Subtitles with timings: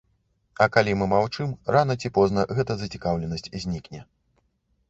[0.65, 4.01] А калі мы маўчым, рана ці позна гэта зацікаўленасць знікне.